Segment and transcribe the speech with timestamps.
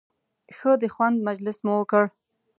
[0.57, 2.03] ښه د خوند مجلس مو وکړ.